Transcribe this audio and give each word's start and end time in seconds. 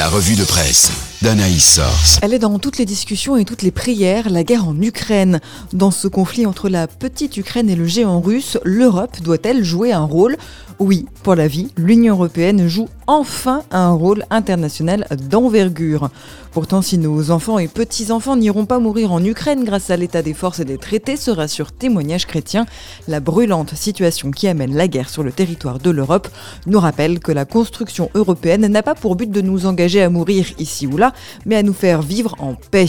La 0.00 0.08
revue 0.08 0.34
de 0.34 0.44
presse 0.44 0.90
d'Anaïs 1.20 1.74
Source. 1.74 2.20
Elle 2.22 2.32
est 2.32 2.38
dans 2.38 2.58
toutes 2.58 2.78
les 2.78 2.86
discussions 2.86 3.36
et 3.36 3.44
toutes 3.44 3.60
les 3.60 3.70
prières, 3.70 4.30
la 4.30 4.44
guerre 4.44 4.66
en 4.66 4.80
Ukraine. 4.80 5.40
Dans 5.74 5.90
ce 5.90 6.08
conflit 6.08 6.46
entre 6.46 6.70
la 6.70 6.86
petite 6.86 7.36
Ukraine 7.36 7.68
et 7.68 7.76
le 7.76 7.84
géant 7.84 8.22
russe, 8.22 8.56
l'Europe 8.64 9.20
doit-elle 9.20 9.62
jouer 9.62 9.92
un 9.92 10.04
rôle? 10.04 10.38
Oui, 10.80 11.04
pour 11.22 11.34
la 11.34 11.46
vie, 11.46 11.68
l'Union 11.76 12.14
européenne 12.14 12.66
joue 12.66 12.88
enfin 13.06 13.64
un 13.70 13.90
rôle 13.90 14.24
international 14.30 15.06
d'envergure. 15.28 16.08
Pourtant, 16.52 16.80
si 16.80 16.96
nos 16.96 17.30
enfants 17.30 17.58
et 17.58 17.68
petits-enfants 17.68 18.34
n'iront 18.34 18.64
pas 18.64 18.78
mourir 18.78 19.12
en 19.12 19.22
Ukraine 19.22 19.64
grâce 19.64 19.90
à 19.90 19.98
l'état 19.98 20.22
des 20.22 20.32
forces 20.32 20.60
et 20.60 20.64
des 20.64 20.78
traités, 20.78 21.18
se 21.18 21.30
rassure 21.30 21.72
témoignage 21.72 22.26
chrétien, 22.26 22.64
la 23.08 23.20
brûlante 23.20 23.74
situation 23.74 24.30
qui 24.30 24.48
amène 24.48 24.74
la 24.74 24.88
guerre 24.88 25.10
sur 25.10 25.22
le 25.22 25.32
territoire 25.32 25.80
de 25.80 25.90
l'Europe 25.90 26.28
nous 26.66 26.80
rappelle 26.80 27.20
que 27.20 27.30
la 27.30 27.44
construction 27.44 28.10
européenne 28.14 28.66
n'a 28.66 28.82
pas 28.82 28.94
pour 28.94 29.16
but 29.16 29.30
de 29.30 29.42
nous 29.42 29.66
engager 29.66 30.02
à 30.02 30.08
mourir 30.08 30.46
ici 30.58 30.86
ou 30.86 30.96
là, 30.96 31.12
mais 31.44 31.56
à 31.56 31.62
nous 31.62 31.74
faire 31.74 32.00
vivre 32.00 32.34
en 32.38 32.54
paix. 32.54 32.86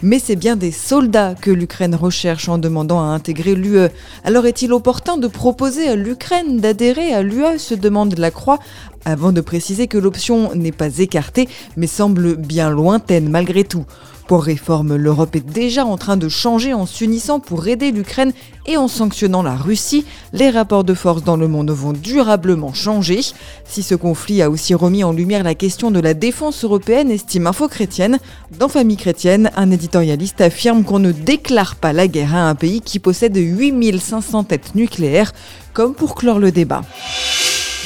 Mais 0.00 0.18
c'est 0.18 0.36
bien 0.36 0.56
des 0.56 0.72
soldats 0.72 1.34
que 1.34 1.50
l'Ukraine 1.50 1.94
recherche 1.94 2.48
en 2.48 2.56
demandant 2.56 3.00
à 3.00 3.12
intégrer 3.12 3.54
l'UE. 3.54 3.88
Alors 4.24 4.46
est-il 4.46 4.72
opportun 4.72 5.18
de 5.18 5.28
proposer 5.28 5.88
à 5.88 5.94
l'Ukraine 5.94 6.58
d'adhérer 6.58 7.12
à 7.12 7.22
l'UE 7.22 7.33
se 7.58 7.74
demande 7.74 8.18
la 8.18 8.30
Croix, 8.30 8.58
avant 9.04 9.32
de 9.32 9.40
préciser 9.40 9.86
que 9.86 9.98
l'option 9.98 10.54
n'est 10.54 10.72
pas 10.72 10.98
écartée, 10.98 11.48
mais 11.76 11.86
semble 11.86 12.36
bien 12.36 12.70
lointaine 12.70 13.28
malgré 13.28 13.64
tout. 13.64 13.84
Pour 14.26 14.44
réforme, 14.44 14.96
l'Europe 14.96 15.36
est 15.36 15.46
déjà 15.46 15.84
en 15.84 15.98
train 15.98 16.16
de 16.16 16.30
changer 16.30 16.72
en 16.72 16.86
s'unissant 16.86 17.40
pour 17.40 17.68
aider 17.68 17.92
l'Ukraine 17.92 18.32
et 18.64 18.78
en 18.78 18.88
sanctionnant 18.88 19.42
la 19.42 19.54
Russie. 19.54 20.06
Les 20.32 20.48
rapports 20.48 20.84
de 20.84 20.94
force 20.94 21.22
dans 21.22 21.36
le 21.36 21.46
monde 21.46 21.70
vont 21.70 21.92
durablement 21.92 22.72
changer. 22.72 23.20
Si 23.66 23.82
ce 23.82 23.94
conflit 23.94 24.40
a 24.40 24.48
aussi 24.48 24.74
remis 24.74 25.04
en 25.04 25.12
lumière 25.12 25.42
la 25.42 25.54
question 25.54 25.90
de 25.90 26.00
la 26.00 26.14
défense 26.14 26.64
européenne, 26.64 27.10
estime 27.10 27.46
Info 27.46 27.68
Chrétienne, 27.68 28.18
dans 28.58 28.68
Famille 28.68 28.96
Chrétienne, 28.96 29.50
un 29.56 29.70
éditorialiste 29.70 30.40
affirme 30.40 30.84
qu'on 30.84 31.00
ne 31.00 31.12
déclare 31.12 31.76
pas 31.76 31.92
la 31.92 32.08
guerre 32.08 32.34
à 32.34 32.48
un 32.48 32.54
pays 32.54 32.80
qui 32.80 33.00
possède 33.00 33.36
8500 33.36 34.44
têtes 34.44 34.74
nucléaires, 34.74 35.34
comme 35.74 35.94
pour 35.94 36.14
clore 36.14 36.38
le 36.38 36.50
débat. 36.50 36.80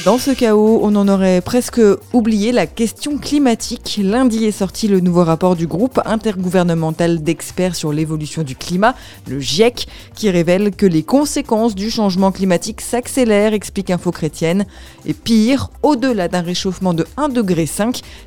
Dans 0.04 0.16
ce 0.16 0.30
chaos, 0.30 0.78
on 0.82 0.94
en 0.94 1.08
aurait 1.08 1.40
presque 1.40 1.80
oublié 2.12 2.52
la 2.52 2.66
question 2.66 3.18
climatique. 3.18 4.00
Lundi 4.02 4.44
est 4.44 4.52
sorti 4.52 4.86
le 4.86 5.00
nouveau 5.00 5.24
rapport 5.24 5.56
du 5.56 5.66
groupe 5.66 6.00
intergouvernemental 6.04 7.22
d'experts 7.22 7.74
sur 7.74 7.92
l'évolution 7.92 8.42
du 8.42 8.54
climat, 8.54 8.94
le 9.26 9.40
GIEC, 9.40 9.88
qui 10.14 10.30
révèle 10.30 10.70
que 10.70 10.86
les 10.86 11.02
conséquences 11.02 11.74
du 11.74 11.90
changement 11.90 12.30
climatique 12.30 12.80
s'accélèrent, 12.80 13.54
explique 13.54 13.90
Info 13.90 14.12
Chrétienne. 14.12 14.66
Et 15.04 15.14
pire, 15.14 15.68
au-delà 15.82 16.28
d'un 16.28 16.42
réchauffement 16.42 16.94
de 16.94 17.04
1,5 17.16 17.32
degré, 17.32 17.68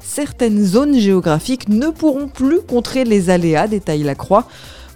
certaines 0.02 0.64
zones 0.66 1.00
géographiques 1.00 1.70
ne 1.70 1.88
pourront 1.88 2.28
plus 2.28 2.60
contrer 2.62 3.06
les 3.06 3.30
aléas, 3.30 3.68
détaille 3.68 4.04
la 4.04 4.16
Croix. 4.16 4.46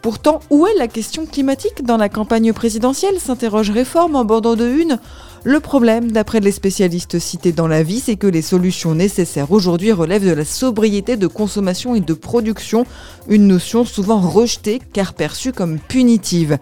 Pourtant, 0.02 0.39
où 0.52 0.67
est 0.67 0.78
la 0.78 0.88
question 0.88 1.26
climatique 1.26 1.84
dans 1.84 1.98
la 1.98 2.10
campagne 2.10 2.54
présidentielle 2.54 3.20
s'interroge 3.20 3.72
Réforme 3.72 4.16
en 4.16 4.23
bordant 4.23 4.56
de 4.56 4.67
une. 4.67 5.00
Le 5.48 5.60
problème, 5.60 6.12
d'après 6.12 6.40
les 6.40 6.52
spécialistes 6.52 7.20
cités 7.20 7.52
dans 7.52 7.68
la 7.68 7.84
vie, 7.84 8.00
c'est 8.00 8.16
que 8.16 8.26
les 8.26 8.42
solutions 8.42 8.96
nécessaires 8.96 9.52
aujourd'hui 9.52 9.92
relèvent 9.92 10.26
de 10.26 10.34
la 10.34 10.44
sobriété 10.44 11.18
de 11.18 11.28
consommation 11.28 11.94
et 11.94 12.00
de 12.00 12.14
production, 12.16 12.84
une 13.30 13.46
notion 13.46 13.86
souvent 13.86 14.20
rejetée 14.20 14.82
car 14.92 15.14
perçue 15.14 15.54
comme 15.54 15.78
punitive. 15.78 16.58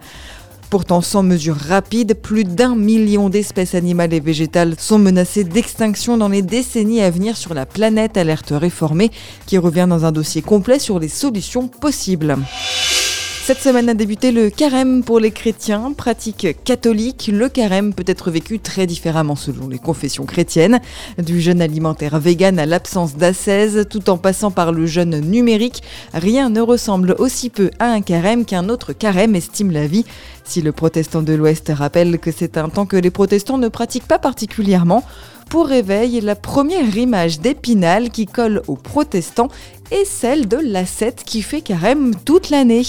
Pourtant, 0.68 1.00
sans 1.00 1.22
mesures 1.22 1.56
rapides, 1.56 2.12
plus 2.12 2.44
d'un 2.44 2.76
million 2.76 3.30
d'espèces 3.30 3.74
animales 3.74 4.12
et 4.12 4.20
végétales 4.20 4.74
sont 4.78 4.98
menacées 4.98 5.44
d'extinction 5.44 6.18
dans 6.18 6.28
les 6.28 6.42
décennies 6.42 7.00
à 7.00 7.10
venir 7.10 7.38
sur 7.38 7.54
la 7.54 7.64
planète, 7.64 8.18
alerte 8.18 8.52
réformée, 8.54 9.10
qui 9.46 9.56
revient 9.56 9.86
dans 9.88 10.04
un 10.04 10.12
dossier 10.12 10.42
complet 10.42 10.78
sur 10.78 10.98
les 10.98 11.08
solutions 11.08 11.68
possibles. 11.68 12.36
Cette 13.46 13.60
semaine 13.60 13.90
a 13.90 13.94
débuté 13.94 14.32
le 14.32 14.48
carême 14.48 15.04
pour 15.04 15.20
les 15.20 15.30
chrétiens, 15.30 15.92
pratique 15.92 16.56
catholique. 16.64 17.28
Le 17.30 17.50
carême 17.50 17.92
peut 17.92 18.04
être 18.06 18.30
vécu 18.30 18.58
très 18.58 18.86
différemment 18.86 19.36
selon 19.36 19.68
les 19.68 19.78
confessions 19.78 20.24
chrétiennes, 20.24 20.80
du 21.18 21.42
jeûne 21.42 21.60
alimentaire 21.60 22.18
vegan 22.18 22.58
à 22.58 22.64
l'absence 22.64 23.16
d'ascèse, 23.16 23.84
tout 23.90 24.08
en 24.08 24.16
passant 24.16 24.50
par 24.50 24.72
le 24.72 24.86
jeûne 24.86 25.20
numérique. 25.20 25.82
Rien 26.14 26.48
ne 26.48 26.62
ressemble 26.62 27.16
aussi 27.18 27.50
peu 27.50 27.70
à 27.78 27.88
un 27.88 28.00
carême 28.00 28.46
qu'un 28.46 28.70
autre 28.70 28.94
carême, 28.94 29.36
estime 29.36 29.72
la 29.72 29.86
vie. 29.86 30.06
Si 30.44 30.62
le 30.62 30.72
protestant 30.72 31.20
de 31.20 31.34
l'Ouest 31.34 31.70
rappelle 31.74 32.18
que 32.18 32.32
c'est 32.32 32.56
un 32.56 32.70
temps 32.70 32.86
que 32.86 32.96
les 32.96 33.10
protestants 33.10 33.58
ne 33.58 33.68
pratiquent 33.68 34.08
pas 34.08 34.18
particulièrement, 34.18 35.04
pour 35.48 35.66
réveil, 35.66 36.20
la 36.20 36.34
première 36.34 36.96
image 36.96 37.40
d'Épinal 37.40 38.10
qui 38.10 38.26
colle 38.26 38.62
aux 38.66 38.76
protestants 38.76 39.48
est 39.90 40.04
celle 40.04 40.48
de 40.48 40.56
l'ascète 40.56 41.22
qui 41.24 41.42
fait 41.42 41.60
carême 41.60 42.14
toute 42.24 42.50
l'année. 42.50 42.82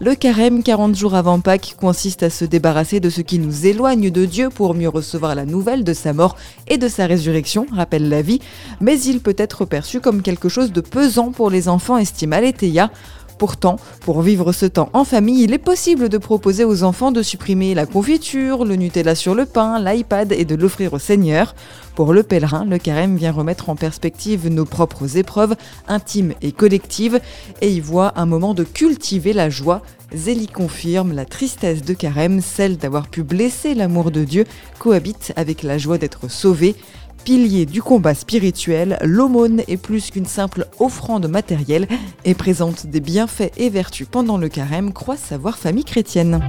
Le 0.00 0.14
carême 0.14 0.62
40 0.62 0.94
jours 0.94 1.14
avant 1.14 1.40
Pâques 1.40 1.76
consiste 1.80 2.22
à 2.22 2.30
se 2.30 2.44
débarrasser 2.44 3.00
de 3.00 3.10
ce 3.10 3.20
qui 3.20 3.38
nous 3.38 3.66
éloigne 3.66 4.10
de 4.10 4.24
Dieu 4.24 4.50
pour 4.50 4.74
mieux 4.74 4.88
recevoir 4.88 5.34
la 5.34 5.46
nouvelle 5.46 5.84
de 5.84 5.92
sa 5.92 6.12
mort 6.12 6.36
et 6.68 6.78
de 6.78 6.88
sa 6.88 7.06
résurrection, 7.06 7.66
rappelle 7.72 8.08
la 8.08 8.22
vie, 8.22 8.40
mais 8.80 9.00
il 9.00 9.20
peut 9.20 9.36
être 9.38 9.64
perçu 9.64 10.00
comme 10.00 10.22
quelque 10.22 10.48
chose 10.48 10.72
de 10.72 10.80
pesant 10.80 11.30
pour 11.30 11.48
les 11.48 11.68
enfants, 11.68 11.96
estime 11.96 12.32
Aletheia. 12.32 12.90
Pourtant, 13.44 13.76
pour 14.00 14.22
vivre 14.22 14.52
ce 14.52 14.64
temps 14.64 14.88
en 14.94 15.04
famille, 15.04 15.42
il 15.42 15.52
est 15.52 15.58
possible 15.58 16.08
de 16.08 16.16
proposer 16.16 16.64
aux 16.64 16.82
enfants 16.82 17.12
de 17.12 17.22
supprimer 17.22 17.74
la 17.74 17.84
confiture, 17.84 18.64
le 18.64 18.74
Nutella 18.76 19.14
sur 19.14 19.34
le 19.34 19.44
pain, 19.44 19.78
l'iPad 19.78 20.32
et 20.32 20.46
de 20.46 20.54
l'offrir 20.54 20.94
au 20.94 20.98
Seigneur. 20.98 21.54
Pour 21.94 22.14
le 22.14 22.22
pèlerin, 22.22 22.64
le 22.64 22.78
carême 22.78 23.18
vient 23.18 23.32
remettre 23.32 23.68
en 23.68 23.76
perspective 23.76 24.48
nos 24.48 24.64
propres 24.64 25.18
épreuves, 25.18 25.56
intimes 25.88 26.32
et 26.40 26.52
collectives, 26.52 27.20
et 27.60 27.70
y 27.70 27.80
voit 27.80 28.14
un 28.16 28.24
moment 28.24 28.54
de 28.54 28.64
cultiver 28.64 29.34
la 29.34 29.50
joie. 29.50 29.82
Zélie 30.14 30.46
confirme 30.46 31.12
la 31.12 31.26
tristesse 31.26 31.82
de 31.82 31.92
carême, 31.92 32.40
celle 32.40 32.78
d'avoir 32.78 33.08
pu 33.08 33.22
blesser 33.22 33.74
l'amour 33.74 34.10
de 34.10 34.24
Dieu, 34.24 34.46
cohabite 34.78 35.34
avec 35.36 35.62
la 35.62 35.76
joie 35.76 35.98
d'être 35.98 36.30
sauvé. 36.30 36.76
Pilier 37.24 37.64
du 37.64 37.80
combat 37.80 38.14
spirituel, 38.14 38.98
l'aumône 39.00 39.62
est 39.66 39.78
plus 39.78 40.10
qu'une 40.10 40.26
simple 40.26 40.66
offrande 40.78 41.26
matérielle 41.26 41.88
et 42.26 42.34
présente 42.34 42.86
des 42.86 43.00
bienfaits 43.00 43.50
et 43.56 43.70
vertus 43.70 44.06
pendant 44.10 44.36
le 44.36 44.50
carême, 44.50 44.92
croit 44.92 45.16
savoir 45.16 45.56
famille 45.56 45.84
chrétienne. 45.84 46.42